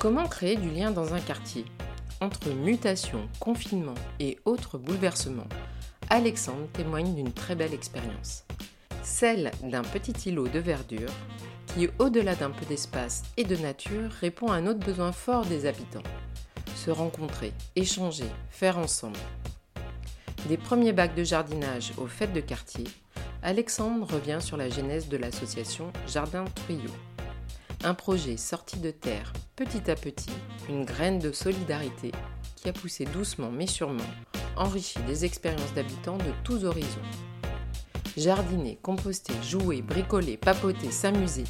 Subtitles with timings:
[0.00, 1.66] Comment créer du lien dans un quartier
[2.22, 5.48] Entre mutation, confinement et autres bouleversements,
[6.08, 8.46] Alexandre témoigne d'une très belle expérience.
[9.02, 11.10] Celle d'un petit îlot de verdure
[11.66, 15.66] qui, au-delà d'un peu d'espace et de nature, répond à un autre besoin fort des
[15.66, 16.02] habitants.
[16.76, 19.18] Se rencontrer, échanger, faire ensemble.
[20.48, 22.84] Des premiers bacs de jardinage aux fêtes de quartier,
[23.42, 26.90] Alexandre revient sur la genèse de l'association Jardin Tuyau.
[27.82, 30.28] Un projet sorti de terre petit à petit,
[30.68, 32.12] une graine de solidarité
[32.56, 34.04] qui a poussé doucement mais sûrement,
[34.54, 37.00] enrichi des expériences d'habitants de tous horizons.
[38.18, 41.44] Jardiner, composter, jouer, bricoler, papoter, s'amuser.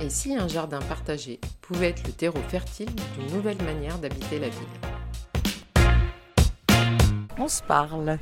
[0.00, 4.48] Et si un jardin partagé pouvait être le terreau fertile d'une nouvelle manière d'habiter la
[4.48, 4.66] ville?
[7.38, 8.18] On se parle.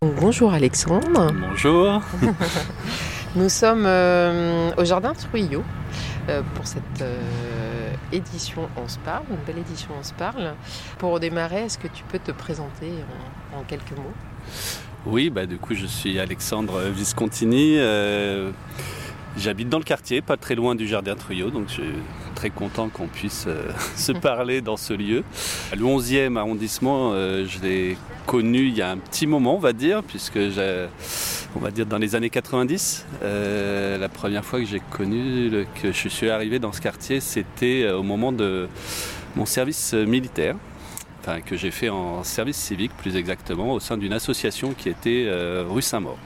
[0.00, 1.32] Bonjour Alexandre.
[1.32, 2.00] Bonjour.
[3.36, 5.62] Nous sommes euh, au jardin Truyot
[6.28, 10.54] euh, pour cette euh, édition On se parle, une belle édition On se parle.
[10.98, 12.90] Pour démarrer, est-ce que tu peux te présenter
[13.54, 14.14] en, quelques mots?
[15.04, 17.78] Oui, bah, du coup je suis Alexandre Viscontini.
[19.36, 21.82] J'habite dans le quartier, pas très loin du jardin Truyot, donc je
[22.38, 25.24] très content qu'on puisse euh, se parler dans ce lieu.
[25.72, 29.72] Le 11e arrondissement, euh, je l'ai connu il y a un petit moment, on va
[29.72, 33.06] dire, puisque on va dire dans les années 90.
[33.24, 37.90] Euh, la première fois que j'ai connu, que je suis arrivé dans ce quartier, c'était
[37.90, 38.68] au moment de
[39.34, 40.54] mon service militaire.
[41.20, 45.28] Enfin, que j'ai fait en service civique plus exactement au sein d'une association qui était
[45.68, 46.18] rue Saint-Maur.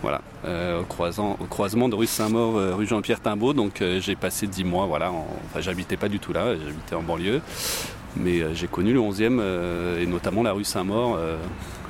[0.00, 0.84] Voilà, euh, au,
[1.46, 3.52] croisement de rue Saint-Maur, euh, rue Jean-Pierre Timbaud.
[3.52, 5.10] Donc euh, j'ai passé dix mois, voilà.
[5.10, 7.40] En, enfin, j'habitais pas du tout là, j'habitais en banlieue.
[8.16, 11.18] Mais j'ai connu le 11e euh, et notamment la rue Saint-Maur.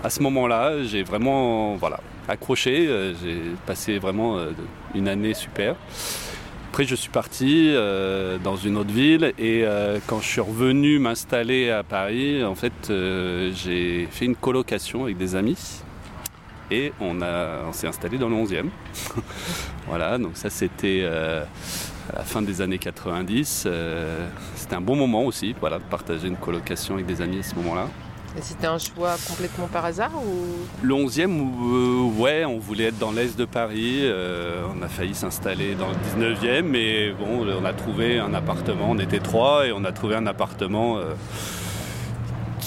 [0.02, 2.86] à ce moment-là, j'ai vraiment voilà, accroché.
[3.22, 4.38] j'ai passé vraiment
[4.94, 5.76] une année super.
[6.70, 7.72] Après, je suis parti
[8.44, 9.64] dans une autre ville et
[10.06, 12.92] quand je suis revenu m'installer à Paris, en fait,
[13.54, 15.82] j'ai fait une colocation avec des amis
[16.70, 18.66] et on, on s'est installé dans le 11e.
[19.87, 21.44] voilà, donc ça c'était euh,
[22.12, 23.65] à la fin des années 90.
[23.66, 27.42] Euh, c'était un bon moment aussi, voilà, de partager une colocation avec des amis à
[27.42, 27.88] ce moment-là.
[28.37, 30.87] Et c'était un choix complètement par hasard ou?
[30.87, 34.04] Le 11e, euh, ouais, on voulait être dans l'est de Paris.
[34.76, 38.91] On a failli s'installer dans le 19e, mais bon, on a trouvé un appartement.
[38.91, 40.98] On était trois et on a trouvé un appartement.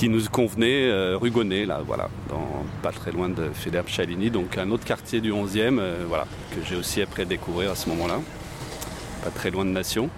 [0.01, 4.57] Qui nous convenait, euh, Rugonnet, là, voilà, dans, pas très loin de Fédère Chalini, donc
[4.57, 8.19] un autre quartier du 11e, euh, voilà, que j'ai aussi après découvrir à ce moment-là,
[9.23, 10.09] pas très loin de Nation.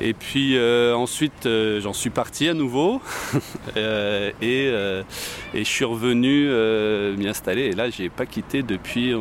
[0.00, 3.02] Et puis euh, ensuite, euh, j'en suis parti à nouveau
[3.76, 4.72] et, et,
[5.52, 6.48] je suis revenu
[7.18, 7.64] m'y installer.
[7.64, 9.12] Et là, j'ai pas quitté depuis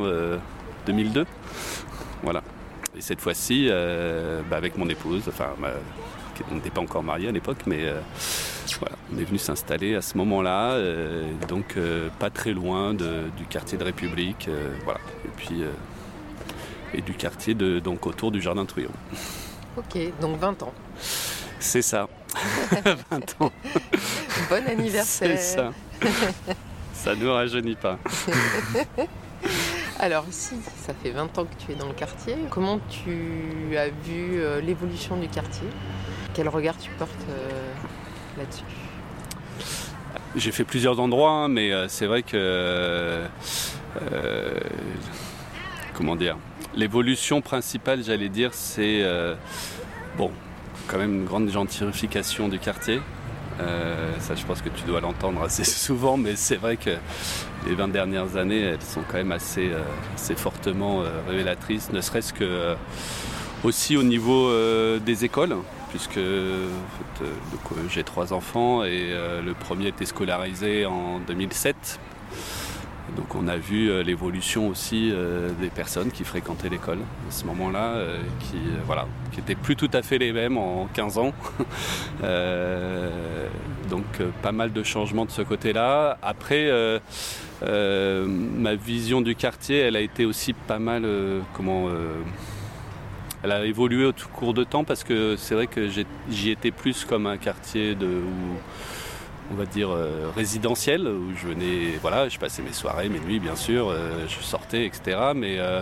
[0.85, 1.25] 2002.
[2.23, 2.43] Voilà.
[2.97, 3.67] Et cette fois-ci,
[4.49, 5.49] bah, avec mon épouse, enfin,
[6.51, 7.91] on n'était pas encore mariés à l'époque, mais
[8.79, 13.29] voilà, on est venu s'installer à ce moment-là, euh, donc euh, pas très loin de,
[13.37, 15.63] du quartier de République, euh, voilà, et puis
[16.93, 18.91] et du quartier de, donc autour du jardin Trouillon.
[19.77, 20.73] Ok, donc 20 ans.
[21.59, 22.07] C'est ça,
[23.11, 23.51] 20 ans.
[24.49, 25.37] Bon anniversaire.
[25.37, 25.71] C'est ça.
[26.93, 27.97] ça ne rajeunit pas.
[30.03, 33.87] Alors si ça fait 20 ans que tu es dans le quartier, comment tu as
[33.87, 35.69] vu l'évolution du quartier?
[36.33, 37.25] Quel regard tu portes
[38.37, 38.65] là-dessus?
[40.35, 42.35] J'ai fait plusieurs endroits, hein, mais euh, c'est vrai que.
[42.35, 43.27] Euh,
[45.93, 46.37] comment dire?
[46.75, 49.03] L'évolution principale, j'allais dire, c'est.
[49.03, 49.35] Euh,
[50.17, 50.31] bon,
[50.87, 52.99] quand même une grande gentrification du quartier.
[53.59, 56.97] Euh, ça, je pense que tu dois l'entendre assez souvent, mais c'est vrai que
[57.67, 62.33] les 20 dernières années, elles sont quand même assez, euh, fortement euh, révélatrices, ne serait-ce
[62.33, 62.75] que
[63.63, 64.51] aussi au niveau
[64.99, 65.55] des écoles
[65.93, 66.19] puisque
[67.89, 71.99] j'ai trois enfants et euh, le premier était scolarisé en 2007.
[73.15, 77.45] Donc on a vu euh, l'évolution aussi euh, des personnes qui fréquentaient l'école à ce
[77.45, 77.97] moment-là,
[78.39, 78.57] qui
[78.87, 81.33] voilà, qui plus tout à fait les mêmes en 15 ans.
[83.93, 84.05] donc
[84.41, 86.17] pas mal de changements de ce côté-là.
[86.23, 86.71] Après,
[87.61, 91.05] ma vision du quartier, elle a été aussi pas mal
[91.53, 91.89] comment
[93.43, 95.87] elle a évolué au cours de temps parce que c'est vrai que
[96.29, 98.21] j'y étais plus comme un quartier de
[99.51, 103.39] on va dire euh, résidentiel où je venais voilà je passais mes soirées mes nuits
[103.39, 105.81] bien sûr euh, je sortais etc mais euh,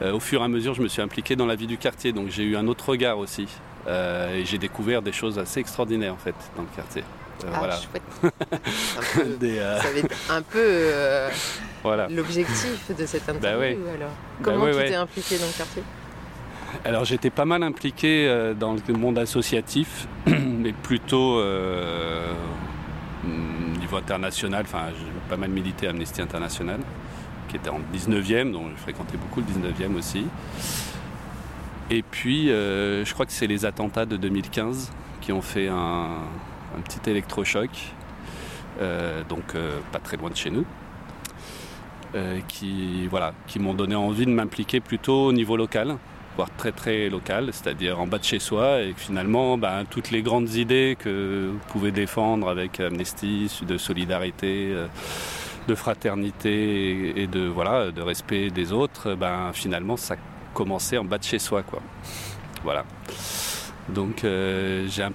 [0.00, 2.12] euh, au fur et à mesure je me suis impliqué dans la vie du quartier.
[2.12, 3.46] Donc j'ai eu un autre regard aussi
[3.86, 7.04] euh, et j'ai découvert des choses assez extraordinaires en fait dans le quartier
[7.42, 7.78] ah, voilà.
[9.14, 10.90] peu, des, ça va être un peu
[11.82, 12.08] voilà.
[12.08, 13.78] l'objectif de cette interview bah ouais.
[13.96, 14.10] alors
[14.42, 15.82] comment bah ouais, tu t'es impliqué dans le quartier?
[16.84, 22.32] Alors j'étais pas mal impliqué euh, dans le monde associatif, mais plutôt euh,
[23.24, 24.64] au niveau international.
[24.66, 26.80] Enfin, j'ai pas mal milité à Amnesty International,
[27.48, 30.26] qui était en 19e, donc je fréquentais beaucoup le 19e aussi.
[31.90, 34.90] Et puis, euh, je crois que c'est les attentats de 2015
[35.20, 36.22] qui ont fait un,
[36.76, 37.70] un petit électrochoc,
[38.80, 40.64] euh, donc euh, pas très loin de chez nous,
[42.14, 45.96] euh, qui, voilà, qui m'ont donné envie de m'impliquer plutôt au niveau local,
[46.36, 50.22] voire très très local, c'est-à-dire en bas de chez soi, et finalement, ben, toutes les
[50.22, 54.74] grandes idées que vous pouvez défendre avec Amnesty, de solidarité,
[55.68, 60.16] de fraternité et de, voilà, de respect des autres, ben, finalement, ça
[60.52, 61.62] commençait en bas de chez soi.
[61.62, 61.80] Quoi.
[62.64, 62.84] Voilà.
[63.88, 65.12] Donc j'ai un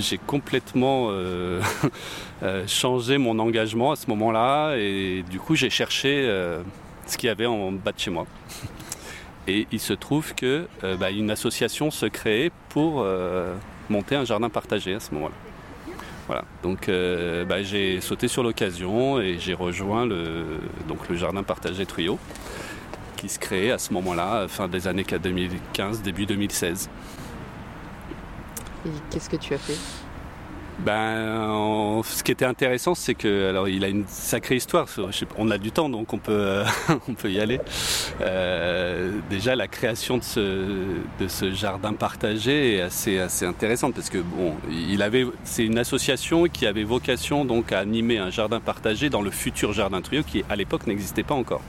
[0.00, 1.60] j'ai complètement euh,
[2.42, 6.62] euh, changé mon engagement à ce moment-là et du coup j'ai cherché euh,
[7.06, 8.26] ce qu'il y avait en bas de chez moi.
[9.48, 10.68] Et il se trouve que
[11.00, 13.04] bah, association se créait pour
[13.90, 15.34] monter un jardin partagé à ce moment-là.
[16.28, 16.44] Voilà.
[16.62, 16.88] Donc
[17.48, 20.44] bah, j'ai sauté sur l'occasion et j'ai rejoint le,
[21.08, 22.20] le jardin partagé Trio
[23.16, 26.88] qui se créait à ce moment-là, fin des années 2015, début 2016.
[28.86, 29.76] Et qu'est-ce que tu as fait?
[30.78, 34.86] Ben, en- ce qui était intéressant, c'est que, alors, il a une sacrée histoire.
[35.38, 36.62] On a du temps, donc on peut,
[37.08, 37.60] on peut y aller.
[38.20, 40.40] Euh, déjà, la création de ce,
[41.20, 45.78] de ce jardin partagé est assez, assez intéressante parce que bon, il avait, c'est une
[45.78, 50.22] association qui avait vocation donc à animer un jardin partagé dans le futur jardin Trio
[50.24, 51.60] qui à l'époque n'existait pas encore.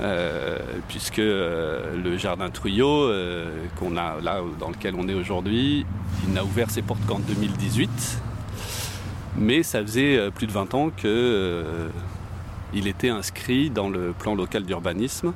[0.00, 0.56] Euh,
[0.88, 5.84] puisque euh, le jardin Truyot, euh, qu'on a là dans lequel on est aujourd'hui,
[6.26, 8.22] il n'a ouvert ses portes qu'en 2018.
[9.36, 11.88] Mais ça faisait plus de 20 ans que euh,
[12.74, 15.32] il était inscrit dans le plan local d'urbanisme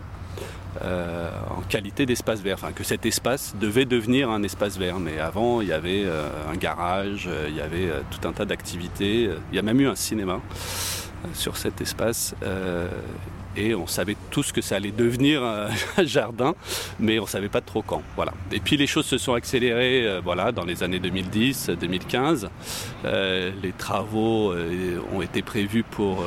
[0.81, 2.57] en qualité d'espace vert.
[2.61, 4.99] Enfin, que cet espace devait devenir un espace vert.
[4.99, 6.05] Mais avant, il y avait
[6.51, 9.31] un garage, il y avait tout un tas d'activités.
[9.53, 10.41] Il y a même eu un cinéma
[11.33, 12.35] sur cet espace.
[13.57, 15.43] Et on savait tous que ça allait devenir
[15.97, 16.55] un jardin,
[16.99, 18.03] mais on savait pas trop quand.
[18.17, 18.33] Voilà.
[18.53, 22.49] Et puis les choses se sont accélérées, euh, voilà, dans les années 2010, 2015.
[23.05, 26.25] Euh, les travaux euh, ont été prévus pour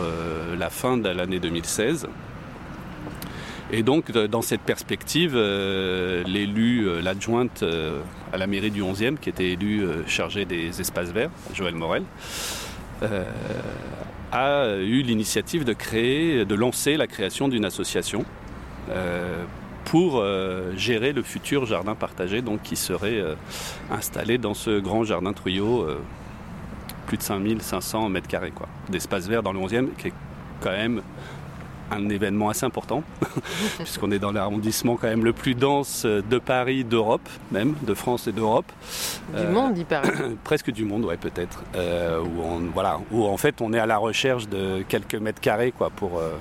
[0.58, 2.08] la fin de l'année 2016.
[3.72, 7.64] Et donc, dans cette perspective, l'élu, l'adjointe
[8.32, 12.04] à la mairie du 11e, qui était élu euh, chargé des espaces verts, Joël Morel,
[14.32, 18.26] a eu l'initiative de créer, de lancer la création d'une association
[18.90, 19.44] euh,
[19.88, 23.36] pour euh, gérer le futur jardin partagé, donc qui serait euh,
[23.90, 26.02] installé dans ce grand jardin Truyot, euh,
[27.06, 28.52] plus de 5500 mètres carrés
[28.90, 30.14] d'espace vert dans le 11e, qui est
[30.60, 31.02] quand même
[31.92, 33.04] un événement assez important,
[33.78, 38.28] puisqu'on est dans l'arrondissement quand même le plus dense de Paris, d'Europe, même, de France
[38.28, 38.66] et d'Europe.
[39.34, 40.12] Du Euh, monde, il paraît.
[40.44, 41.64] presque du monde, ouais, peut-être.
[41.76, 45.42] Euh, où, on, voilà, où en fait on est à la recherche de quelques mètres
[45.42, 46.32] carrés quoi, pour, euh,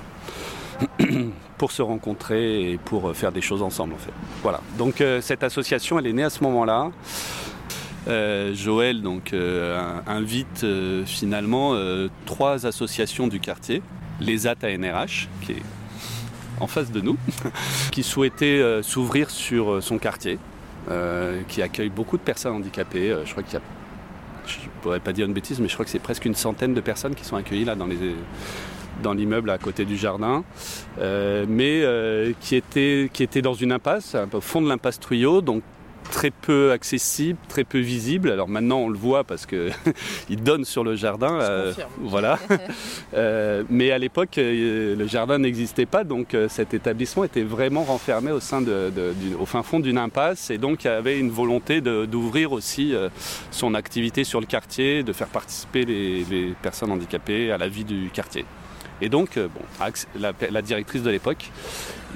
[1.59, 3.95] pour se rencontrer et pour euh, faire des choses ensemble.
[3.95, 4.13] En fait.
[4.43, 4.61] Voilà.
[4.79, 6.91] Donc euh, cette association, elle est née à ce moment-là.
[8.09, 13.83] Euh, Joël donc, euh, invite euh, finalement euh, trois associations du quartier.
[14.21, 15.63] Les ANRH, qui est
[16.61, 17.17] en face de nous,
[17.93, 20.39] qui souhaitait euh, s'ouvrir sur euh, son quartier,
[20.91, 23.15] euh, qui accueille beaucoup de personnes handicapées.
[23.25, 23.63] Je crois qu'il y a,
[24.47, 26.75] je ne pourrais pas dire une bêtise, mais je crois que c'est presque une centaine
[26.75, 30.45] de personnes qui sont accueillies là dans l'immeuble à côté du jardin,
[30.99, 31.85] mais
[32.41, 35.63] qui était qui était dans une impasse, au fond de l'impasse Truyot, donc
[36.11, 38.31] très peu accessible, très peu visible.
[38.31, 39.71] Alors maintenant on le voit parce que
[40.31, 41.41] il donne sur le jardin.
[41.41, 42.39] euh, voilà.
[43.15, 48.31] Euh, mais à l'époque, euh, le jardin n'existait pas, donc cet établissement était vraiment renfermé
[48.31, 51.19] au, sein de, de- du- au fin fond d'une impasse, et donc il y avait
[51.19, 53.09] une volonté d'ouvrir aussi euh,
[53.51, 57.85] son activité sur le quartier, de faire participer les, les personnes handicapées à la vie
[57.85, 58.45] du quartier.
[59.01, 61.51] Et donc, bon, acc- la, la directrice de l'époque,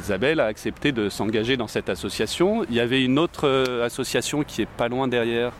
[0.00, 2.64] Isabelle, a accepté de s'engager dans cette association.
[2.68, 5.52] Il y avait une autre euh, association qui est pas loin derrière,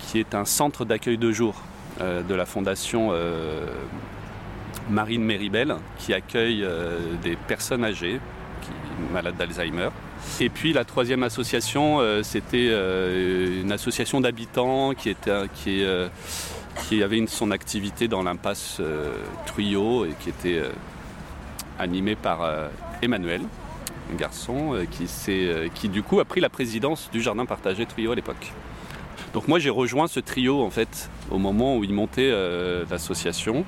[0.00, 1.54] qui est un centre d'accueil de jour
[2.00, 3.66] euh, de la fondation euh,
[4.90, 6.64] Marine Méribel, qui accueille
[7.22, 8.20] des personnes âgées,
[9.12, 9.88] malades d'Alzheimer.
[10.40, 12.68] Et puis la troisième association, c'était
[13.62, 15.82] une association d'habitants qui,
[17.02, 18.80] avait une- son activité dans l'impasse
[19.46, 20.62] Truyot et qui était
[21.80, 22.48] animée par
[23.02, 23.40] Emmanuel,
[24.12, 27.86] un garçon euh, qui, euh, qui du coup a pris la présidence du jardin partagé
[27.86, 28.52] Truyot à l'époque.
[29.32, 33.64] Donc moi j'ai rejoint ce trio en fait au moment où il montait euh, l'association.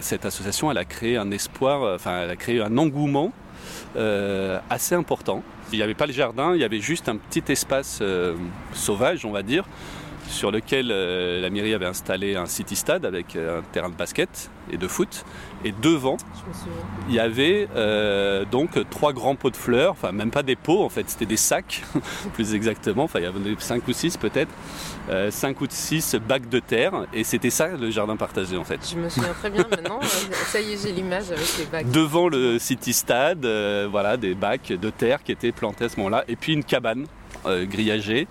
[0.00, 3.32] Cette association elle a créé un espoir, enfin elle a créé un engouement
[4.70, 5.42] assez important.
[5.72, 8.02] Il n'y avait pas le jardin, il y avait juste un petit espace
[8.72, 9.64] sauvage, on va dire,
[10.28, 13.94] sur lequel euh, la mairie avait installé un city stade avec euh, un terrain de
[13.94, 15.24] basket et de foot.
[15.64, 16.16] Et devant,
[17.08, 20.82] il y avait euh, donc trois grands pots de fleurs, enfin même pas des pots
[20.82, 21.82] en fait, c'était des sacs
[22.34, 24.50] plus exactement, enfin il y avait cinq ou six peut-être,
[25.30, 27.06] cinq ou six bacs de terre.
[27.12, 28.80] Et c'était ça le jardin partagé en fait.
[28.90, 30.00] Je me souviens très bien maintenant,
[30.46, 31.90] ça y est j'ai l'image avec les bacs.
[31.90, 33.46] Devant le city stade,
[33.90, 36.24] voilà des bacs de terre qui étaient plantés à ce moment-là.
[36.26, 37.06] Et puis une cabane
[37.44, 38.26] grillagée.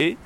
[0.00, 0.16] Et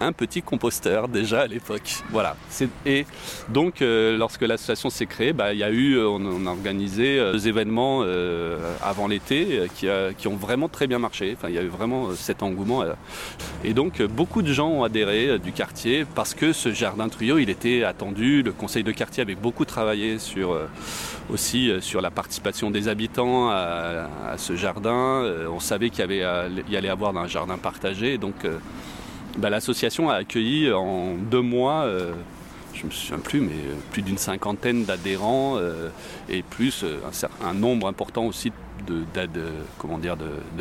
[0.00, 2.02] un petit composteur déjà à l'époque.
[2.10, 2.36] Voilà.
[2.84, 3.06] Et
[3.48, 7.18] donc, euh, lorsque l'association s'est créée, bah, il y a eu, euh, on, a organisé
[7.18, 8.04] euh, des événements
[8.82, 9.88] avant l'été qui,
[10.28, 11.34] ont vraiment très bien marché.
[11.36, 12.84] Enfin, il y a eu vraiment cet engouement.
[13.64, 17.50] Et donc, beaucoup de gens ont adhéré du quartier parce que ce jardin Truyot, il
[17.50, 18.42] était attendu.
[18.42, 20.58] Le conseil de quartier avait beaucoup travaillé sur
[21.30, 25.24] aussi sur la participation des habitants à, ce jardin.
[25.50, 28.18] on savait qu'il y, y allait avoir un jardin partagé.
[28.18, 28.46] Donc,
[29.36, 32.12] bah, l'association a accueilli en deux mois, euh,
[32.74, 35.88] je ne me souviens plus, mais euh, plus d'une cinquantaine d'adhérents euh,
[36.28, 36.84] et plus
[37.42, 38.52] un, nombre important aussi
[38.86, 39.04] de,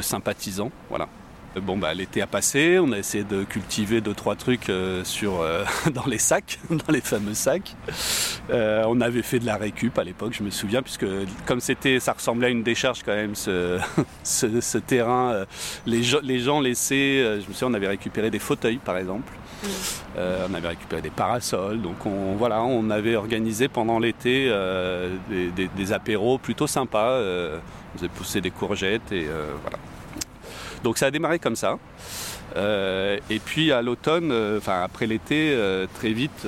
[0.02, 0.72] sympathisants.
[1.62, 5.40] Bon, bah, l'été a passé, on a essayé de cultiver deux, trois trucs euh, sur,
[5.40, 7.76] euh, dans les sacs, dans les fameux sacs.
[8.50, 11.06] Euh, on avait fait de la récup à l'époque, je me souviens, puisque
[11.46, 13.80] comme c'était, ça ressemblait à une décharge quand même, ce,
[14.24, 15.46] ce, terrain.
[15.86, 19.32] les, les, gens laissaient, je me souviens, on avait récupéré des fauteuils par exemple.
[19.64, 19.68] Mm.
[20.50, 24.54] on avait récupéré des parasols, donc on, voilà, on avait organisé pendant l'été
[25.30, 27.18] des, des, apéros plutôt sympas.
[27.18, 29.26] on faisait pousser des courgettes et
[29.62, 29.78] voilà.
[30.86, 31.80] Donc ça a démarré comme ça.
[32.56, 36.48] Euh, et puis à l'automne, euh, enfin après l'été, euh, très vite,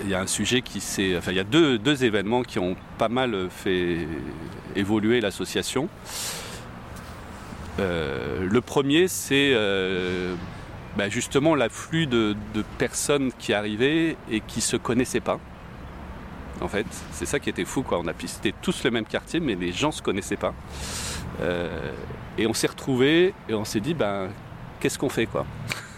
[0.00, 1.16] il y a un sujet qui s'est.
[1.16, 4.06] Enfin, il y a deux, événements qui ont pas mal fait
[4.76, 5.88] évoluer l'association.
[7.78, 9.56] le premier, c'est
[10.96, 12.36] bah, justement l'afflux de,
[12.78, 15.40] personnes qui arrivaient et qui ne se connaissaient pas.
[16.60, 17.98] En fait, c'est ça qui était fou, quoi.
[17.98, 20.54] On a pisté tous le même quartier, mais les gens ne se connaissaient pas.
[21.40, 24.28] Et on s'est retrouvés et on s'est dit, ben,
[24.80, 25.44] qu'est-ce qu'on fait quoi?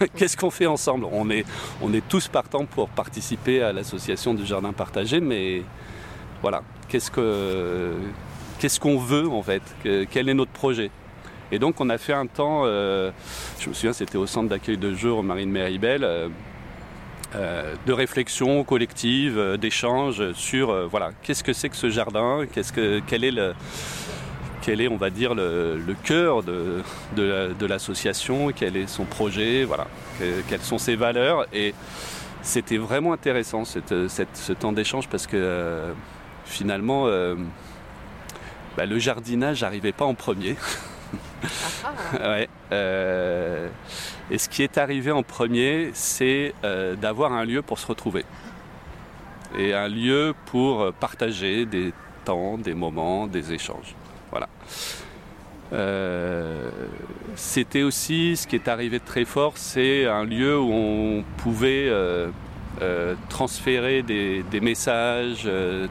[0.17, 1.07] Qu'est-ce qu'on fait ensemble?
[1.13, 1.45] On est,
[1.83, 5.63] on est tous partants pour participer à l'association du jardin partagé, mais
[6.41, 7.93] voilà, qu'est-ce que
[8.59, 9.63] qu'est-ce qu'on veut en fait?
[10.11, 10.91] Quel est notre projet?
[11.53, 13.11] Et donc on a fait un temps, euh,
[13.59, 16.05] je me souviens, c'était au centre d'accueil de jour Marine Méribel.
[16.05, 16.29] Euh,
[17.37, 23.01] euh, de réflexion collective, d'échange sur voilà qu'est-ce que c'est que ce jardin, qu'est-ce que
[23.07, 23.55] quel est le
[24.63, 26.83] quel est, on va dire, le, cœur de,
[27.17, 29.87] de l'association, quel est son projet, voilà,
[30.49, 31.47] quelles sont ses valeurs.
[31.53, 31.75] Et
[32.43, 35.93] c'était vraiment intéressant ce temps d'échange parce que euh,
[36.45, 37.37] finalement, euh,
[38.77, 40.57] bah, le jardinage n'arrivait pas en premier.
[42.73, 43.69] Euh,
[44.31, 46.55] et ce qui est arrivé en premier, c'est
[47.01, 48.25] d'avoir un lieu pour se retrouver.
[49.59, 51.93] Et un lieu pour partager des
[52.25, 53.97] temps, des moments, des échanges.
[54.31, 54.49] Voilà.
[55.73, 56.71] Euh,
[57.37, 61.87] c'était aussi ce qui est arrivé de très fort, c'est un lieu où on pouvait
[61.89, 62.29] euh,
[62.83, 65.49] euh, transférer des, messages,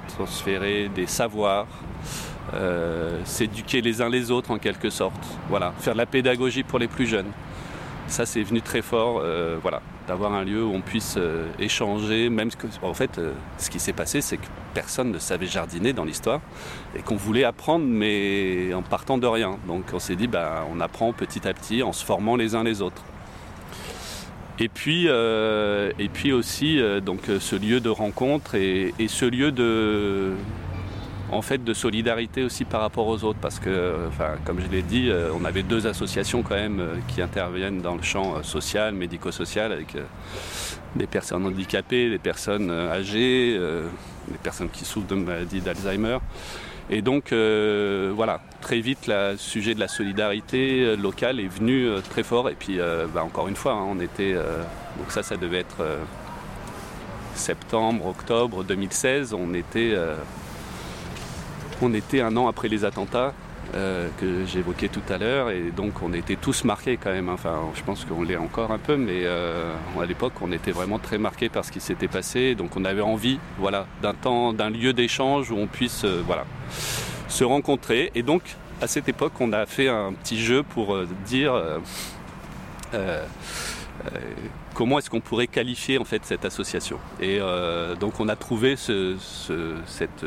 [0.10, 1.68] transférer des savoirs,
[3.24, 5.24] s'éduquer les uns les autres en quelque sorte.
[5.50, 7.32] Voilà, faire de la pédagogie pour les plus jeunes.
[8.10, 9.24] Ça, c'est venu très fort.
[9.62, 13.70] voilà, d'avoir un lieu où on puisse euh, échanger, même que, en fait, euh, ce
[13.70, 16.42] qui s'est passé, c'est que personne ne savait jardiner dans l'histoire
[16.98, 19.60] et qu'on voulait apprendre, mais en partant de rien.
[19.68, 22.64] Donc on s'est dit, bah, on apprend petit à petit en se formant les uns
[22.64, 23.04] les autres.
[24.58, 30.34] Et puis, euh, et puis aussi, donc, ce lieu de rencontre et ce lieu de,
[31.32, 34.82] en fait de solidarité aussi par rapport aux autres parce que enfin, comme je l'ai
[34.82, 38.44] dit euh, on avait deux associations quand même euh, qui interviennent dans le champ euh,
[38.44, 39.96] social médico-social avec
[40.96, 43.58] des personnes handicapées des personnes âgées
[44.28, 46.18] des personnes qui souffrent de maladie d'Alzheimer.
[46.90, 52.50] Et donc voilà très vite le sujet de la solidarité locale est venu très fort.
[52.50, 52.80] Et puis
[53.14, 55.86] bah, encore une fois hein, on était donc ça ça devait être
[57.36, 59.96] septembre octobre 2016 on était
[61.82, 63.34] on était un an après les attentats
[63.76, 67.30] euh, que j'évoquais tout à l'heure et donc on était tous marqués quand même.
[67.30, 69.72] Enfin, je pense qu'on l'est encore un peu, mais euh,
[70.02, 72.56] à l'époque on était vraiment très marqués par ce qui s'était passé.
[72.56, 76.46] Donc on avait envie, voilà, d'un temps, d'un lieu d'échange où on puisse, euh, voilà,
[77.28, 78.12] se rencontrer.
[78.16, 78.42] Et donc
[78.82, 81.54] à cette époque on a fait un petit jeu pour dire.
[84.74, 87.40] comment est-ce qu'on pourrait qualifier en fait cette association Et
[88.00, 90.26] donc on a trouvé cette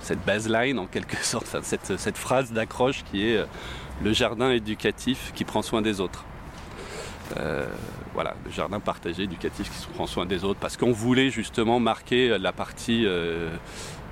[0.00, 3.44] cette baseline en quelque sorte, cette, phrase d'accroche qui est
[4.02, 6.24] le jardin éducatif qui prend soin des autres.
[8.14, 12.38] voilà, le jardin partagé éducatif qui prend soin des autres, parce qu'on voulait justement marquer
[12.38, 13.06] la partie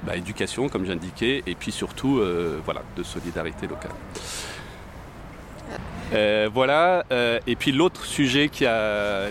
[0.05, 2.21] bah, éducation, comme j'indiquais, et puis surtout
[2.64, 3.93] voilà, de solidarité locale.
[6.12, 9.28] Euh, voilà, euh, et puis l'autre sujet qui a,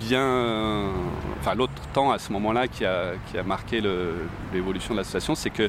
[0.00, 0.90] bien.
[1.40, 3.82] Enfin, l'autre temps à ce moment-là qui a, marqué
[4.52, 5.68] l'évolution de l'association, c'est que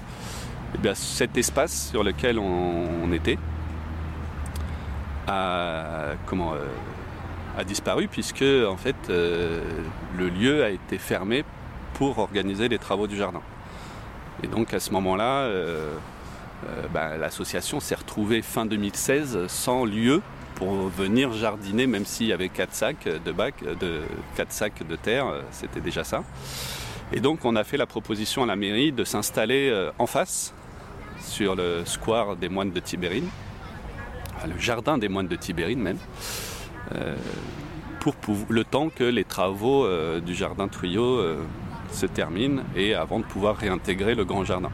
[0.83, 3.37] eh cet espace sur lequel on, était
[5.27, 6.67] a, euh,
[7.57, 11.43] a disparu, puisque en fait, le lieu a été fermé
[11.95, 13.41] pour organiser les travaux du jardin.
[14.43, 15.49] Et donc à ce moment-là,
[16.67, 20.21] euh, bah, l'association s'est retrouvée fin 2016 sans lieu
[20.55, 24.01] pour venir jardiner, même s'il y avait 4 sacs de bac, de
[24.35, 26.23] quatre sacs de terre, euh, c'était déjà ça.
[27.11, 30.53] Et donc on a fait la proposition à la mairie de s'installer euh, en face,
[31.19, 33.27] sur le square des moines de Tibérine,
[34.45, 35.97] le jardin des moines de Tibérine même,
[37.99, 38.13] pour,
[38.49, 39.87] le temps que les travaux
[40.19, 41.19] du jardin Tuyau
[41.91, 44.69] se terminent et avant de pouvoir réintégrer le grand jardin.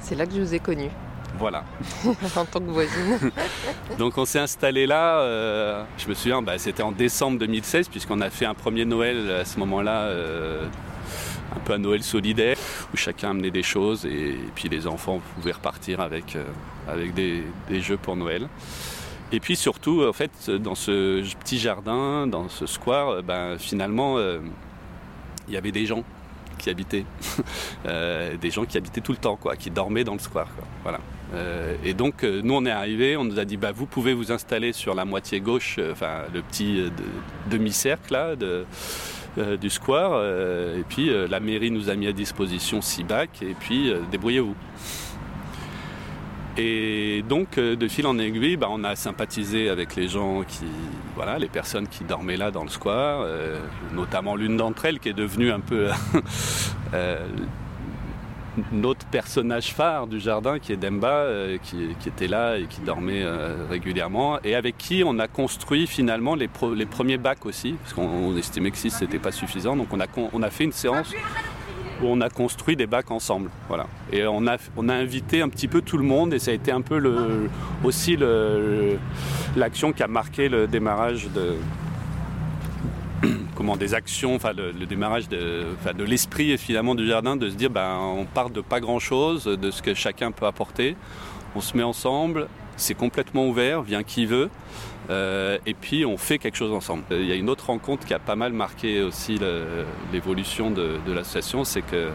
[0.00, 0.90] C'est là que je vous ai connu.
[1.38, 1.64] Voilà.
[2.36, 3.30] en tant que voisine.
[3.98, 8.20] Donc on s'est installé là, euh, je me souviens, bah, c'était en décembre 2016, puisqu'on
[8.20, 10.66] a fait un premier Noël à ce moment-là, euh,
[11.54, 12.56] un peu un Noël solidaire,
[12.92, 16.44] où chacun amenait des choses et, puis les enfants pouvaient repartir avec, euh,
[16.88, 17.42] avec des,
[17.80, 18.48] jeux pour Noël.
[19.32, 25.54] Et puis surtout, en fait, dans ce petit jardin, dans ce square, ben, finalement, il
[25.54, 26.02] y avait des gens
[26.60, 27.04] qui habitaient,
[27.86, 30.48] euh, des gens qui habitaient tout le temps, quoi, qui dormaient dans le square.
[30.82, 31.00] Voilà.
[31.34, 34.14] Euh, et donc euh, nous on est arrivé, on nous a dit bah vous pouvez
[34.14, 36.90] vous installer sur la moitié gauche, enfin le petit
[37.48, 38.64] demi-cercle là de,
[39.56, 40.20] du square.
[40.24, 44.56] et puis la mairie nous a mis à disposition six bacs et puis débrouillez-vous.
[46.58, 50.64] Et donc, de fil en aiguille, bah, on a sympathisé avec les gens qui,
[51.22, 53.60] voilà, les personnes qui dormaient là dans le square, euh,
[53.92, 55.90] notamment l'une d'entre elles qui est devenue un peu
[56.94, 57.26] euh,
[58.72, 61.26] notre personnage phare du jardin, qui est Demba,
[61.62, 63.22] qui, était là et qui dormait
[63.68, 68.70] régulièrement, et avec qui on a construit finalement les, premiers bacs aussi, parce qu'on estimait
[68.70, 71.12] que si c'était pas suffisant, donc on a fait une séance
[72.02, 73.50] où on a construit des bacs ensemble.
[74.12, 74.56] Et on a,
[74.92, 77.00] invité un petit peu tout le monde et ça a été un peu
[77.84, 78.16] aussi
[79.56, 81.56] l'action qui a marqué le démarrage de,
[83.54, 85.64] comment des actions, enfin le, démarrage de,
[85.96, 89.44] de l'esprit finalement du jardin, de se dire ben on part de pas grand chose,
[89.44, 90.96] de ce que chacun peut apporter,
[91.54, 92.48] on se met ensemble,
[92.80, 94.50] c'est complètement ouvert, vient qui veut.
[95.08, 97.02] Euh, et puis on fait quelque chose ensemble.
[97.10, 99.38] Il y a une autre rencontre qui a pas mal marqué aussi
[100.12, 102.10] l'évolution de, l'association, c'est que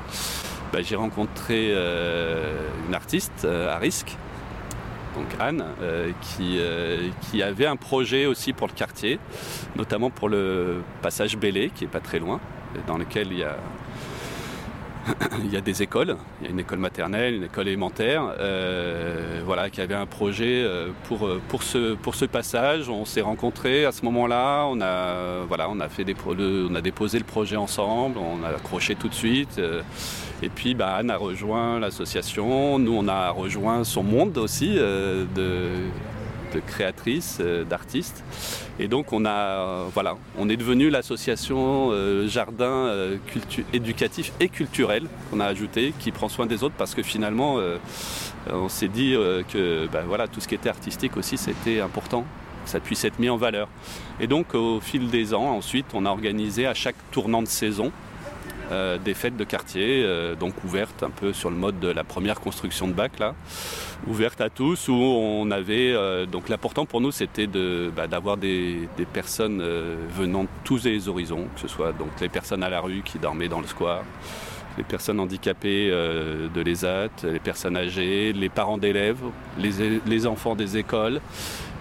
[0.71, 4.15] bah, j'ai rencontré euh, une artiste euh, à risque,
[5.15, 5.63] donc Anne,
[6.21, 6.59] qui,
[7.21, 9.17] qui, avait un projet aussi pour le quartier,
[9.77, 12.41] notamment pour le passage Bélé, qui est pas très loin,
[12.85, 13.55] dans lequel il y a
[15.43, 19.41] il y a des écoles, il y a une école maternelle, une école élémentaire, euh,
[19.71, 22.89] qui avait un projet euh, pour, euh, pour, ce, pour ce passage.
[22.89, 26.81] On s'est rencontrés à ce moment-là, on a, voilà, on, a fait des on a
[26.81, 29.59] déposé le projet ensemble, on a accroché tout de suite.
[30.41, 35.71] et puis bah, Anne a rejoint l'association, nous on a rejoint son monde aussi de
[36.59, 38.23] créatrice, euh, d'artistes.
[38.79, 42.91] Et donc on a, euh, voilà, on est devenu l'association euh, jardin
[43.73, 47.57] éducatif et culturel qu'on a ajouté, qui prend soin des autres parce que finalement
[48.51, 49.15] on s'est dit
[49.51, 52.25] que ben, voilà, tout ce qui était artistique aussi c'était important
[52.63, 53.67] que ça puisse être mis en valeur.
[54.19, 57.91] Et donc au fil des ans, ensuite, on a organisé à chaque tournant de saison
[58.71, 62.03] euh, des fêtes de quartier, euh, donc ouvertes un peu sur le mode de la
[62.03, 63.35] première construction de bac là,
[64.07, 67.47] ouvertes à tous, où on avait euh, donc l'important pour nous c'était
[67.95, 69.63] bah, d'avoir des, personnes
[70.17, 73.19] venant de tous les horizons, que ce soit donc les personnes à la rue qui
[73.19, 74.03] dormaient dans le square,
[74.77, 79.21] les personnes handicapées de l'ESAT, les personnes âgées, les parents d'élèves,
[79.59, 81.21] les, enfants des écoles.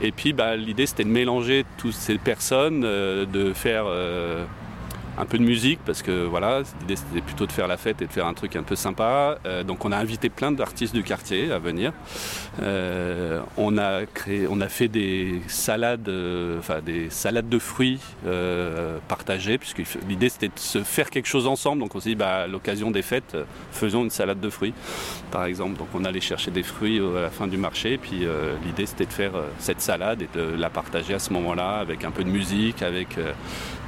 [0.03, 3.87] Et puis bah, l'idée c'était de mélanger toutes ces personnes, de faire
[5.17, 8.07] un peu de musique parce que voilà, l'idée c'était plutôt de faire la fête et
[8.07, 9.39] de faire un truc un peu sympa.
[9.47, 11.93] Euh, donc on a invité plein d'artistes du quartier à venir.
[12.63, 18.01] Euh, on a créé, on a fait des salades, euh, enfin des salades de fruits
[19.09, 21.81] partagées puisque l'idée c'était de se faire quelque chose ensemble.
[21.81, 23.37] Donc on s'est dit bah à l'occasion des fêtes,
[23.73, 24.75] faisons une salade de fruits
[25.31, 25.79] par exemple.
[25.79, 27.99] Donc on allait chercher des fruits à la fin du marché.
[27.99, 28.27] Puis
[28.65, 32.11] l'idée c'était de faire cette salade et de la partager à ce moment-là avec un
[32.11, 33.17] peu de musique, avec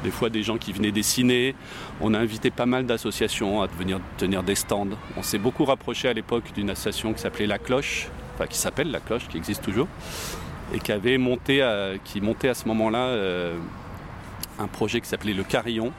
[0.04, 1.54] des fois des gens qui venaient des ciné.
[2.00, 4.88] On a invité pas mal d'associations à venir tenir des stands.
[5.16, 8.90] On s'est beaucoup rapproché à l'époque d'une association qui s'appelait La Cloche, enfin qui s'appelle
[8.90, 9.88] La Cloche, qui existe toujours,
[10.74, 11.66] et qui avait monté,
[12.04, 13.16] qui montait à ce moment-là
[14.58, 15.92] un projet qui s'appelait Le Carillon.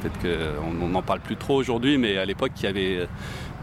[0.00, 3.06] Peut-être qu'on n'en parle plus trop aujourd'hui, mais à l'époque qui avait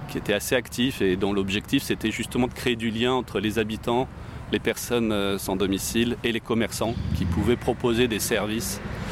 [0.09, 3.59] qui était assez actif et dont l'objectif c'était justement de créer du lien entre les
[3.59, 4.07] habitants,
[4.51, 9.04] les personnes euh, sans domicile et les commerçants qui pouvaient proposer des services euh,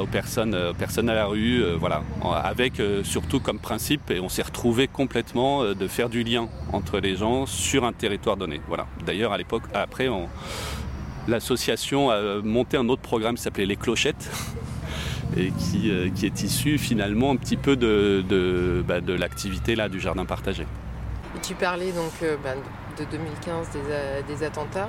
[0.00, 2.02] aux, personnes, aux personnes à la rue, euh, voilà,
[2.44, 7.16] avec surtout comme principe, et on s'est retrouvé complètement de faire du lien entre les
[7.16, 8.60] gens sur un territoire donné.
[8.68, 8.86] Voilà.
[9.04, 10.08] D'ailleurs, à l'époque, après,
[11.26, 14.30] l'association a monté un autre programme qui s'appelait Les Clochettes,
[15.36, 20.00] et qui, qui, est issu finalement un petit peu de, de, bah, l'activité là du
[20.00, 20.66] jardin partagé.
[21.42, 22.54] Tu parlais donc bah,
[22.98, 23.68] de 2015
[24.26, 24.88] des, attentats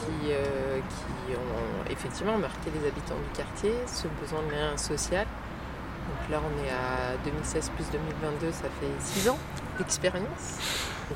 [0.00, 5.26] qui, euh, qui, ont effectivement marqué les habitants du quartier, ce besoin de lien social.
[5.26, 9.38] Donc là, on est à 2016 plus 2022, ça fait 6 ans
[9.78, 10.58] d'expérience.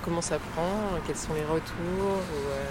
[0.02, 0.98] Comment ça prend?
[1.06, 2.18] Quels sont les retours?
[2.50, 2.64] Euh,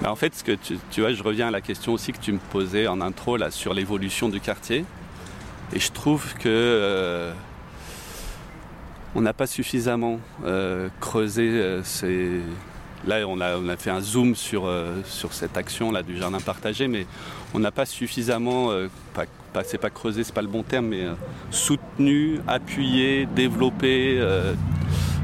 [0.00, 2.32] bah, En fait, ce que tu, vois, je reviens à la question aussi que tu
[2.32, 4.84] me posais en intro là, sur l'évolution du quartier.
[5.72, 7.32] Et je trouve que euh,
[9.16, 10.20] on n'a pas suffisamment
[11.00, 12.40] creusé ces,
[13.06, 17.06] Là, on a, fait un zoom sur, euh, cette action du jardin partagé, mais
[17.54, 18.88] on n'a pas suffisamment, euh,
[19.64, 21.14] c'est pas creusé, c'est pas le bon terme, mais euh,
[21.50, 24.22] soutenu, appuyé, développé,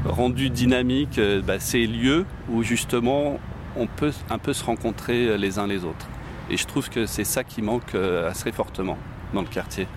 [0.05, 3.39] rendu dynamique bah, ces lieux où justement
[3.75, 6.07] on peut un peu se rencontrer les uns les autres.
[6.49, 8.97] Et je trouve que c'est ça qui manque assez fortement
[9.33, 9.87] dans le quartier.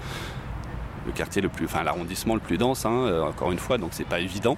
[1.11, 4.07] Le quartier le plus, enfin l'arrondissement le plus dense, hein, encore une fois, donc c'est
[4.07, 4.57] pas évident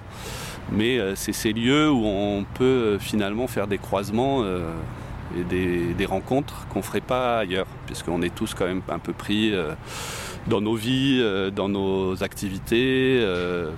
[0.71, 4.71] mais euh, c'est ces lieux où on peut euh, finalement faire des croisements euh,
[5.37, 9.55] et des, rencontres qu'on ferait pas ailleurs, puisqu'on est tous quand même un peu pris
[10.47, 11.25] dans nos vies,
[11.57, 13.25] dans nos activités.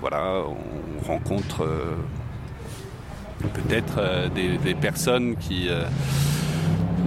[0.01, 1.65] voilà, on rencontre
[3.39, 5.69] peut-être des, personnes qui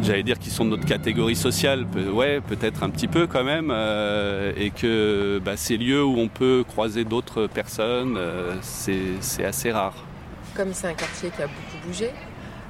[0.02, 3.70] j'allais dire qu'ils sont de notre catégorie sociale, ouais, peut-être un petit peu quand même,
[3.72, 9.72] euh, et que bah, ces lieux où on peut croiser d'autres personnes, euh, c'est assez
[9.72, 9.96] rare.
[10.56, 12.12] Comme c'est un quartier qui a beaucoup bougé,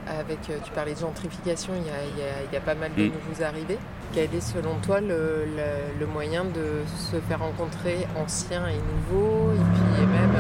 [0.08, 3.06] avec, euh, tu parlais de gentrification, il y a, pas mal de mm.
[3.06, 3.78] nouveaux arrivés.
[4.14, 10.06] Quel est selon toi le, moyen de se faire rencontrer anciens et nouveaux, et puis
[10.08, 10.38] même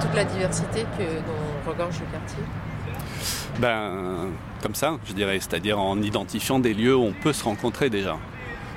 [0.00, 2.44] toute la diversité que, dont regorge le quartier?
[3.60, 4.28] Ben,
[4.62, 8.16] comme ça, je dirais, c'est-à-dire en identifiant des lieux où on peut se rencontrer déjà.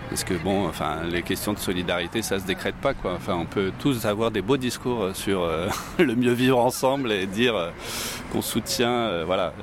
[0.09, 3.13] Parce que bon, enfin, les questions de solidarité, ça se décrète pas, quoi.
[3.15, 7.25] Enfin, on peut tous avoir des beaux discours sur euh, le mieux vivre ensemble et
[7.25, 7.71] dire euh,
[8.31, 9.53] qu'on soutient, euh, voilà,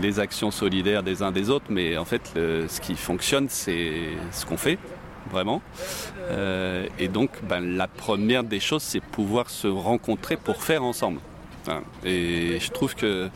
[0.00, 1.66] les actions solidaires des uns des autres.
[1.70, 3.92] Mais en fait, ce qui fonctionne, c'est
[4.32, 4.78] ce qu'on fait,
[5.30, 5.62] vraiment.
[6.98, 11.20] et donc, ben, la première des choses, c'est pouvoir se rencontrer pour faire ensemble.
[12.04, 13.28] Et je trouve que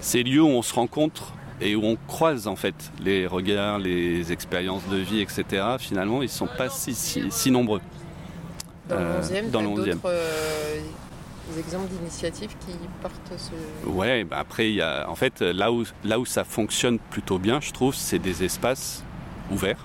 [0.00, 4.32] ces lieux où on se rencontre et où on croise en fait les regards, les
[4.32, 7.80] expériences de vie, etc., finalement, ils ne sont pas si, nombreux.
[8.88, 10.80] Dans le 11e, euh, d'autres euh,
[11.58, 13.88] exemples d'initiatives qui portent ce...
[13.88, 17.60] Ouais, bah après, y a, en fait, là où, là où ça fonctionne plutôt bien,
[17.60, 19.02] je trouve, c'est des espaces
[19.50, 19.84] ouverts.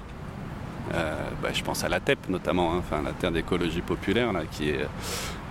[0.94, 4.42] Euh, bah, je pense à la TEP notamment, hein, enfin, la Terre d'écologie populaire, là,
[4.50, 4.88] qui est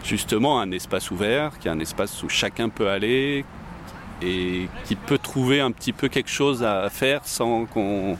[0.07, 3.45] justement un espace ouvert, qui est un espace où chacun peut aller
[4.23, 8.17] et qui peut trouver un petit peu quelque chose à faire sans qu'on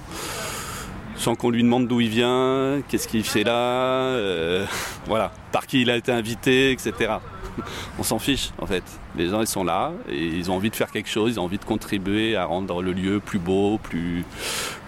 [1.51, 4.67] lui demande d'où il vient, qu'est-ce qu'il fait là, euh,
[5.07, 7.15] voilà, par qui il a été invité, etc.
[7.99, 8.85] On s'en fiche en fait.
[9.17, 11.45] Les gens ils sont là et ils ont envie de faire quelque chose, ils ont
[11.45, 14.25] envie de contribuer à rendre le lieu plus beau, plus,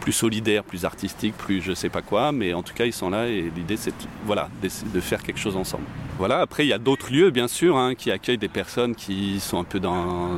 [0.08, 3.10] plus solidaire, plus artistique, plus je sais pas quoi, mais en tout cas ils sont
[3.10, 5.84] là et l'idée c'est de, voilà, de faire quelque chose ensemble.
[6.16, 9.38] Voilà, après il y a d'autres lieux bien sûr hein, qui accueillent des personnes qui
[9.38, 10.30] sont un peu dans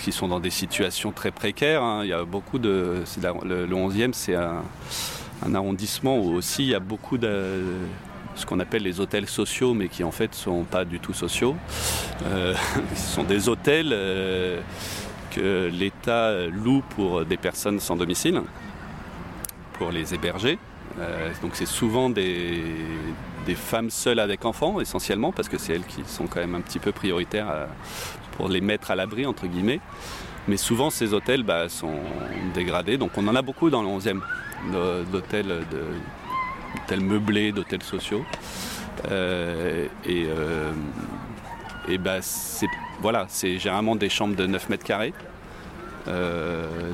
[0.00, 1.82] qui sont dans des situations très précaires.
[1.82, 2.02] Hein.
[2.04, 3.02] Il y a beaucoup de
[3.44, 4.62] le, 11e c'est un,
[5.44, 7.64] un, arrondissement où aussi il y a beaucoup de
[8.36, 11.56] ce qu'on appelle les hôtels sociaux, mais qui en fait sont pas du tout sociaux.
[12.26, 12.54] Euh,
[12.94, 14.60] ce sont des hôtels euh,
[15.32, 18.40] que l'État loue pour des personnes sans domicile
[19.78, 20.58] pour les héberger.
[20.98, 22.64] Euh, donc c'est souvent des,
[23.54, 26.78] femmes seules avec enfants essentiellement parce que c'est elles qui sont quand même un petit
[26.78, 27.66] peu prioritaires euh,
[28.36, 29.80] pour les mettre à l'abri entre guillemets.
[30.48, 31.98] Mais souvent ces hôtels bah, sont
[32.54, 34.20] dégradés, donc on en a beaucoup dans le 11e
[35.10, 38.24] d'hôtels, d'hôtels meublés, d'hôtels sociaux.
[39.10, 39.86] Euh,
[41.88, 42.68] et, bah, c'est
[43.00, 45.12] voilà, c'est généralement des chambres de 9 mètres carrés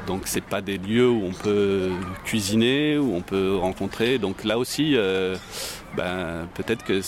[0.07, 1.90] donc c'est pas des lieux où on peut
[2.25, 4.18] cuisiner, où on peut rencontrer.
[4.18, 4.96] Donc là aussi,
[5.96, 7.01] ben, peut-être que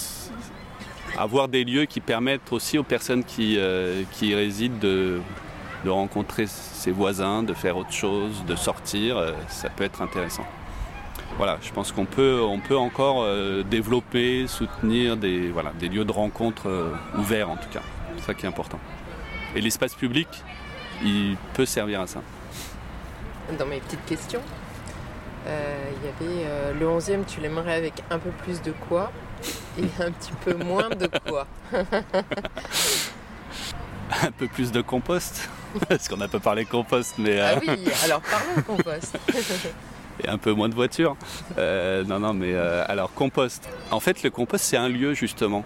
[1.17, 3.59] avoir des lieux qui permettent aussi aux personnes qui,
[4.13, 5.21] qui y résident de,
[5.85, 10.47] de rencontrer ses voisins, de faire autre chose, de sortir, ça peut être intéressant
[11.37, 16.05] voilà, je pense qu'on peut, on peut encore euh, développer, soutenir des, voilà, des lieux
[16.05, 17.83] de rencontre euh, ouverts en tout cas.
[18.17, 18.79] C'est ça qui est important.
[19.57, 20.29] Et l'espace public,
[21.03, 22.21] il peut servir à ça.
[23.59, 24.41] Dans mes petites questions,
[25.47, 29.13] euh, il y avait le 11e, tu l'aimerais avec un peu plus de quoi
[29.79, 31.47] et un petit peu moins de quoi?
[34.23, 35.49] Un peu plus de compost?
[35.89, 37.41] Parce qu'on n'a pas parlé compost, mais...
[37.41, 39.19] Ah oui, alors parlons compost
[40.23, 41.17] et un peu moins de voitures.
[41.59, 43.69] Euh, non, non, mais euh, alors compost.
[43.91, 45.65] En fait, le compost, c'est un lieu justement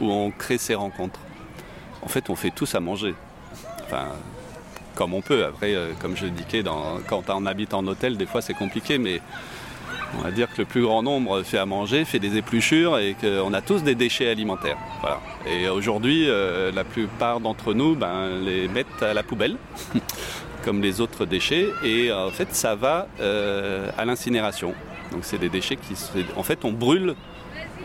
[0.00, 1.20] où on crée ses rencontres.
[2.02, 3.14] En fait, on fait tous à manger.
[3.86, 4.08] Enfin,
[4.94, 5.44] comme on peut.
[5.44, 6.64] Après, euh, comme je disais,
[7.06, 9.20] quand on habite en hôtel, des fois c'est compliqué, mais
[10.18, 13.16] on va dire que le plus grand nombre fait à manger, fait des épluchures et
[13.20, 14.78] qu'on a tous des déchets alimentaires.
[15.46, 19.56] Et aujourd'hui, la plupart d'entre nous ben, les mettent à la poubelle.
[20.66, 24.74] comme les autres déchets et en fait ça va euh, à l'incinération.
[25.12, 25.94] Donc c'est des déchets qui
[26.36, 27.14] en fait on brûle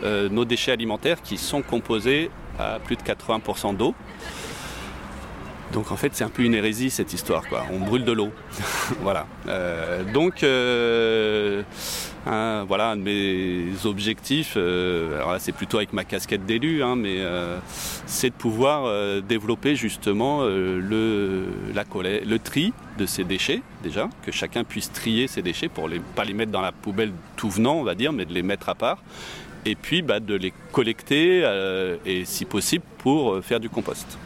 [0.02, 3.94] euh, nos déchets alimentaires qui sont composés à plus de 80% d'eau.
[5.72, 7.64] Donc en fait c'est un peu une hérésie cette histoire quoi.
[7.72, 8.30] On brûle de l'eau.
[9.02, 9.26] voilà.
[9.48, 10.42] Euh, donc
[12.24, 16.80] Hein, voilà, un de mes objectifs, euh, alors là c'est plutôt avec ma casquette d'élu,
[16.80, 17.58] hein, mais euh,
[18.06, 24.30] c'est de pouvoir euh, développer justement le, la le tri de ces déchets déjà, que
[24.30, 27.74] chacun puisse trier ses déchets pour ne pas les mettre dans la poubelle tout venant,
[27.74, 29.02] on va dire, mais de les mettre à part.
[29.66, 31.40] Et puis bah, de les collecter
[32.06, 34.18] et si possible pour faire du compost.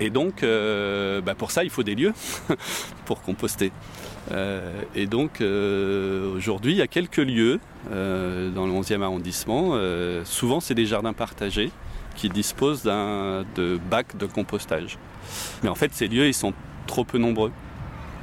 [0.00, 2.14] Et donc bah, pour ça il faut des lieux
[3.04, 3.70] pour composter.
[4.32, 7.58] Euh, et donc euh, aujourd'hui, il y a quelques lieux
[7.90, 9.74] euh, dans le 11e arrondissement.
[10.24, 11.70] souvent, c'est des jardins partagés
[12.16, 14.98] qui disposent de bacs de compostage.
[15.62, 16.52] Mais en fait, ces lieux, ils sont
[16.86, 17.52] trop peu nombreux.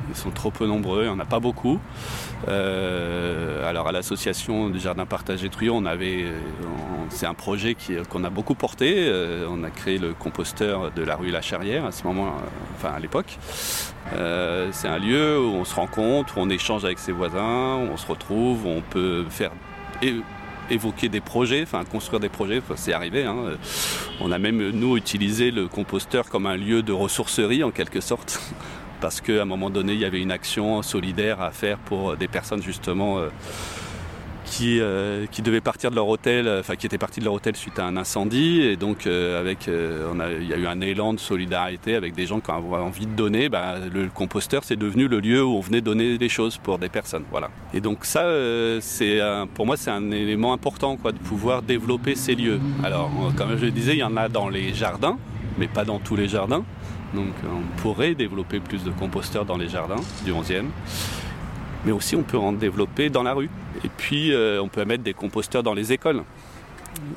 [0.09, 1.79] Ils sont trop peu nombreux, il n'y en a pas beaucoup.
[2.47, 6.25] Euh, alors à l'association du jardin partagé Trouillon, on avait,
[7.09, 7.75] c'est un projet
[8.09, 8.95] qu'on a beaucoup porté.
[8.97, 12.33] Euh, on a créé le composteur de la rue La Charrière à ce moment,
[12.75, 13.37] enfin à l'époque.
[14.13, 17.91] Euh, c'est un lieu où on se rencontre, où on échange avec ses voisins, où
[17.91, 19.51] on se retrouve, où on peut faire
[20.69, 23.23] évoquer des projets, enfin construire des projets, c'est arrivé.
[23.23, 23.35] Hein.
[24.19, 28.41] On a même nous utilisé le composteur comme un lieu de ressourcerie en quelque sorte
[28.99, 32.27] parce qu'à un moment donné, il y avait une action solidaire à faire pour des
[32.27, 33.29] personnes justement euh,
[34.45, 37.55] qui, euh, qui devaient partir de leur hôtel, enfin qui étaient partis de leur hôtel
[37.55, 38.61] suite à un incendie.
[38.61, 42.39] Et donc, euh, avec, il y a eu un élan de solidarité avec des gens
[42.39, 43.49] qui ont envie de donner.
[43.49, 46.89] Bah, le composteur, c'est devenu le lieu où on venait donner des choses pour des
[46.89, 47.25] personnes.
[47.29, 47.49] Voilà.
[47.73, 48.23] Et donc ça,
[49.53, 52.59] pour moi, c'est un élément important, de pouvoir développer ces lieux.
[52.83, 55.17] Alors, comme je le disais, il y en a dans les jardins,
[55.57, 56.63] mais pas dans tous les jardins.
[57.13, 60.65] Donc on pourrait développer plus de composteurs dans les jardins du 11e.
[61.85, 63.49] Mais aussi on peut en développer dans la rue.
[63.83, 66.23] Et puis euh, on peut mettre des composteurs dans les écoles.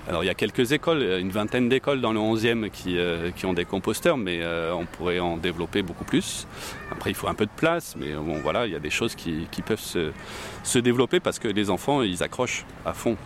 [0.08, 3.54] Alors il y a quelques écoles, une vingtaine d'écoles dans le 11e euh, qui, ont
[3.54, 6.46] des composteurs, mais euh, on pourrait en développer beaucoup plus.
[6.92, 9.14] Après il faut un peu de place, mais bon voilà, il y a des choses
[9.14, 10.12] qui, peuvent se,
[10.64, 13.16] se développer parce que les enfants ils accrochent à fond.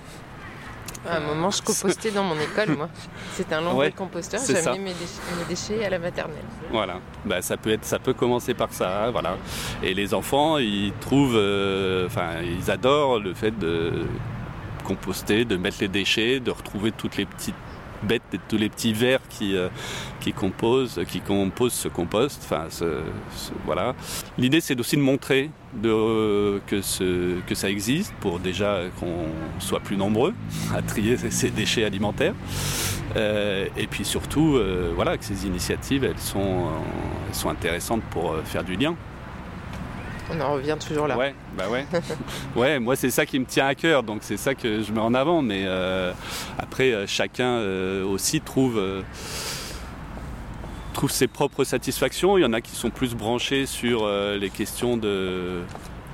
[1.09, 2.89] À un moment, je compostais dans mon école, moi.
[3.33, 4.41] C'était un long ouais, composteur.
[4.47, 6.45] J'amenais mes, mes, déchets à la maternelle.
[6.71, 6.99] Voilà.
[7.25, 9.37] Bah, ça peut être, ça peut commencer par ça, voilà.
[9.83, 14.07] Et les enfants, ils trouvent, euh, enfin, ils adorent le fait de
[14.85, 17.55] composter, de mettre les déchets, de retrouver toutes les petites
[18.05, 19.69] bêtes et tous les petits vers qui, euh,
[20.21, 22.43] qui, composent, qui composent ce compost.
[22.45, 22.69] Enfin,
[23.65, 23.95] voilà.
[24.39, 29.27] L'idée, c'est aussi de montrer de, que, ce, que ça existe pour déjà qu'on
[29.59, 30.35] soit plus nombreux
[30.75, 32.35] à trier ces déchets alimentaires.
[33.17, 36.69] Euh, et puis surtout, euh, voilà, que ces initiatives, elles sont,
[37.29, 38.97] elles sont intéressantes pour faire du lien.
[40.31, 41.17] On en revient toujours là.
[41.17, 41.87] Ouais, bah ouais.
[42.57, 45.01] ouais, moi c'est ça qui me tient à cœur, donc c'est ça que je mets
[45.01, 45.43] en avant.
[45.43, 46.13] Mais euh,
[46.59, 48.81] après, euh, chacun euh, aussi trouve,
[50.95, 52.39] trouve ses propres satisfactions.
[52.39, 55.61] Il y en a qui sont plus branchés sur les questions de,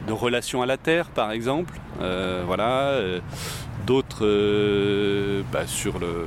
[0.06, 1.74] de relations à la terre, par exemple.
[1.98, 2.98] voilà.
[3.86, 4.26] D'autres
[5.52, 6.26] bah, sur le.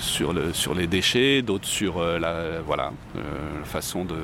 [0.00, 4.14] sur, le, sur les déchets, d'autres sur la, voilà, la façon de,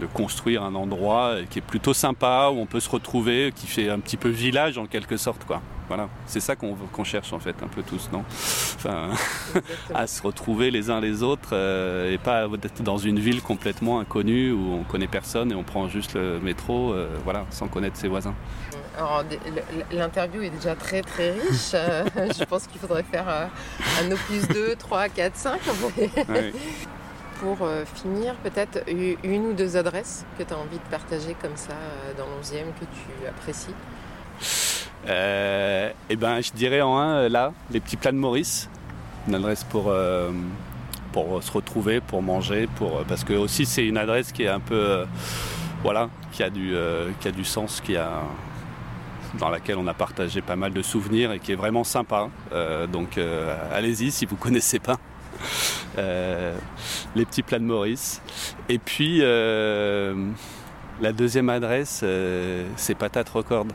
[0.00, 3.88] de construire un endroit qui est plutôt sympa, où on peut se retrouver, qui fait
[3.88, 5.44] un petit peu village en quelque sorte.
[5.44, 5.60] Quoi.
[5.88, 8.24] Voilà, c'est ça qu'on qu'on cherche en fait un peu tous, non?
[8.76, 9.10] Enfin,
[9.94, 14.00] À se retrouver les uns les autres euh, et pas être dans une ville complètement
[14.00, 17.96] inconnue où on connaît personne et on prend juste le métro, euh, voilà, sans connaître
[17.96, 18.34] ses voisins.
[19.92, 21.72] L'interview est déjà très très riche.
[21.74, 25.60] Euh, je pense qu'il faudrait faire un opus 2, 3, 4, 5.
[27.44, 31.74] Pour finir, peut-être une ou deux adresses que tu as envie de partager comme ça
[32.16, 33.74] dans l'11e que tu apprécies?
[35.08, 38.70] Euh, Eh ben, je dirais en un, là, les petits plats de Maurice.
[39.28, 39.92] Une adresse pour,
[41.12, 44.60] pour se retrouver, pour manger, pour, parce que aussi c'est une adresse qui est un
[44.60, 45.04] peu,
[45.82, 46.74] voilà, qui a du,
[47.20, 48.22] qui a du sens, qui a
[49.38, 52.28] dans laquelle on a partagé pas mal de souvenirs et qui est vraiment sympa.
[52.52, 54.96] Euh, donc euh, allez-y si vous ne connaissez pas.
[55.98, 56.56] Euh,
[57.14, 58.20] les petits plats de Maurice.
[58.68, 59.20] Et puis
[61.00, 62.04] la deuxième adresse,
[62.76, 63.66] c'est Patate Record.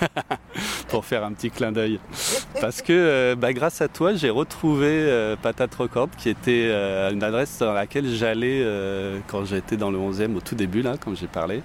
[0.94, 1.98] pour faire un petit clin d'œil.
[2.60, 6.70] Parce que bah, grâce à toi, j'ai retrouvé Patate Record, qui était
[7.12, 8.64] une adresse dans laquelle j'allais
[9.26, 11.62] quand j'étais dans le 11e au tout début, là, comme j'ai parlé.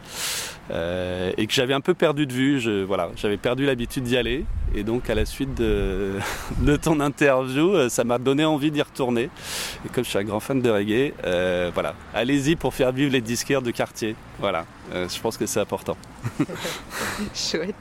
[0.72, 2.60] Euh, et que j'avais un peu perdu de vue.
[2.60, 4.46] Je, voilà, j'avais perdu l'habitude d'y aller.
[4.76, 6.13] Et donc, à la suite de,
[6.60, 9.30] de ton interview, euh, ça m'a donné envie d'y retourner.
[9.86, 13.12] Et comme je suis un grand fan de reggae, euh, voilà, allez-y pour faire vivre
[13.12, 14.15] les disquaires de quartier.
[14.39, 15.98] Voilà, je pense que c'est important.
[17.34, 17.76] Chouette.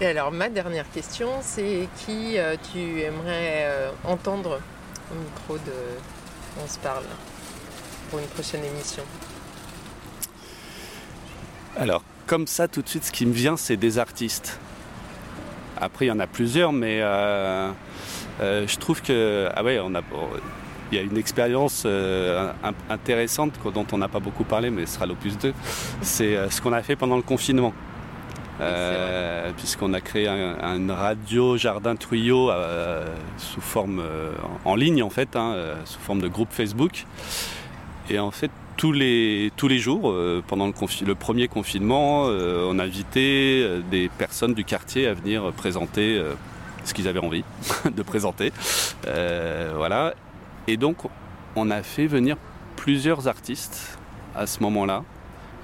[0.00, 2.36] Et alors, ma dernière question, c'est qui
[2.72, 4.60] tu aimerais entendre
[5.10, 5.72] au micro de
[6.62, 7.04] On se parle
[8.10, 9.02] pour une prochaine émission?
[11.76, 14.58] Alors, comme ça, tout de suite, ce qui me vient, c'est des artistes.
[15.76, 17.70] Après, il y en a plusieurs, mais euh,
[18.40, 19.80] euh, je trouve que, ah ouais,
[20.92, 22.52] il y a une expérience euh,
[22.88, 25.54] intéressante dont on n'a pas beaucoup parlé, mais ce sera l'opus 2.
[26.02, 27.72] C'est ce qu'on a fait pendant le confinement.
[29.56, 32.50] Puisqu'on a créé un, radio jardin tuyau
[33.36, 34.02] sous forme
[34.64, 37.06] en ligne en fait, hein, sous forme de groupe Facebook.
[38.10, 42.78] Et en fait, tous les, tous les jours, euh, pendant le, premier confinement, euh, on
[42.78, 46.18] euh, des personnes du quartier à venir présenter
[46.84, 47.44] ce qu'ils avaient envie
[47.94, 48.52] de présenter.
[49.04, 50.14] voilà.
[50.66, 50.96] Et donc,
[51.56, 52.38] on a fait venir
[52.76, 53.98] plusieurs artistes
[54.34, 55.04] à ce moment-là.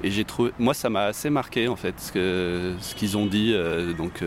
[0.03, 3.57] Et j'ai trouvé, moi, ça m'a assez marqué en fait, ce, qu'ils ont dit.
[3.97, 4.23] donc,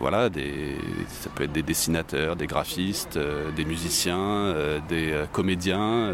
[0.00, 0.76] voilà, des,
[1.08, 6.12] ça peut être des dessinateurs, des graphistes, euh, des musiciens, euh, des euh, comédiens.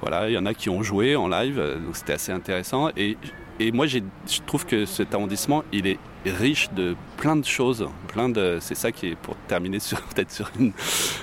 [0.00, 2.90] voilà, il y en a qui ont joué en live, donc c'était assez intéressant.
[2.96, 3.16] Et,
[3.60, 4.00] et moi, je
[4.46, 8.58] trouve que cet arrondissement, il est riche de plein de choses, plein de.
[8.60, 10.50] C'est ça qui est pour terminer sur peut-être sur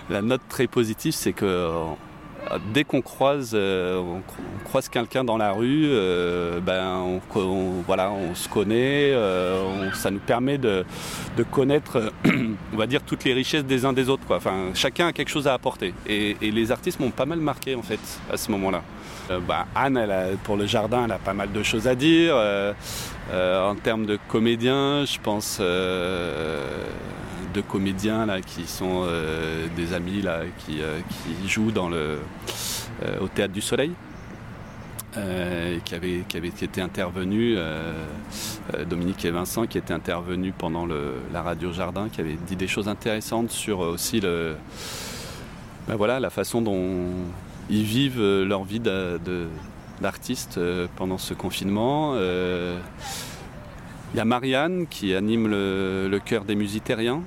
[0.10, 1.70] la note très positive, c'est que
[2.74, 4.22] dès qu'on croise, euh, on,
[4.64, 10.20] croise quelqu'un dans la rue, euh, ben on, voilà, on se connaît, euh, ça nous
[10.20, 10.86] permet de,
[11.52, 12.12] connaître,
[12.74, 14.24] on va dire, toutes les richesses des uns des autres.
[14.30, 15.94] Enfin, chacun a quelque chose à apporter.
[16.08, 18.00] Et, les artistes m'ont pas mal marqué en fait
[18.32, 18.82] à ce moment-là.
[19.48, 20.00] Bah, Anne,
[20.44, 22.36] pour le jardin, elle a pas mal de choses à dire.
[23.34, 25.60] en termes de comédiens, je pense
[27.56, 31.00] deux comédiens là, qui sont euh, des amis là, qui, euh,
[31.48, 32.20] jouent dans le,
[33.04, 33.92] euh, au Théâtre du Soleil.
[35.14, 37.58] qui, avaient, qui, avait, qui intervenus,
[38.90, 42.68] Dominique et Vincent, qui étaient intervenus pendant le, la radio Jardin, qui avaient dit des
[42.68, 44.58] choses intéressantes sur aussi le,
[45.88, 47.12] ben voilà, la façon dont
[47.70, 48.82] ils vivent leur vie
[50.02, 50.60] d'artiste
[50.98, 52.16] pendant ce confinement.
[54.14, 57.22] Il y a Marianne qui anime le, le des musitériens,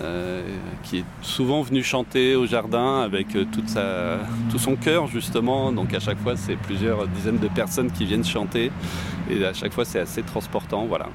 [0.00, 0.42] euh,
[0.82, 4.18] qui est souvent venu chanter au jardin avec euh, toute sa,
[4.50, 5.70] tout son cœur justement.
[5.70, 8.72] Donc à chaque fois c'est plusieurs dizaines de personnes qui viennent chanter
[9.30, 10.86] et à chaque fois c'est assez transportant.
[10.86, 11.06] Voilà.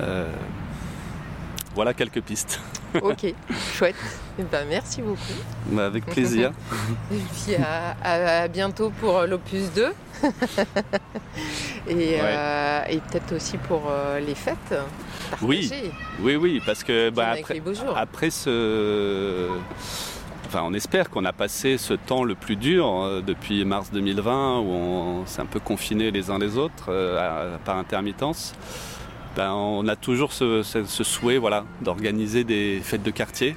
[0.00, 0.28] Euh,
[1.78, 2.60] voilà quelques pistes.
[3.02, 3.34] ok,
[3.72, 3.94] chouette.
[4.36, 5.20] Eh ben, merci beaucoup.
[5.66, 6.50] Bah, avec plaisir.
[7.12, 9.92] et puis à, bientôt pour l'opus 2.
[11.88, 14.74] et, et peut-être aussi pour les fêtes.
[15.40, 15.70] Oui,
[16.20, 17.62] oui, oui, parce que bah, après,
[17.94, 19.48] après ce.
[20.48, 24.60] Enfin, on espère qu'on a passé ce temps le plus dur euh, depuis mars 2020
[24.60, 28.54] où on s'est un peu confinés les uns les autres euh, par intermittence.
[29.36, 33.56] Ben, on a toujours ce, souhait voilà, d'organiser des fêtes de quartier.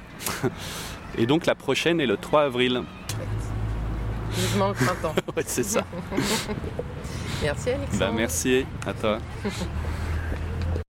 [1.18, 2.82] Et donc la prochaine est le 3 avril.
[4.32, 5.14] Vivement le printemps.
[5.44, 5.84] c'est ça.
[7.42, 7.98] merci Alexandre.
[7.98, 9.18] Ben, merci à toi.